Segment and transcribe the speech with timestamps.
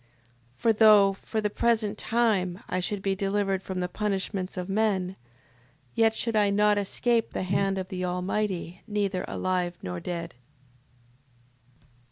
[0.55, 0.57] 6:26.
[0.61, 5.15] For though, for the present time, I should be delivered from the punishments of men,
[5.93, 10.33] yet should I not escape the hand of the Almighty neither alive nor dead.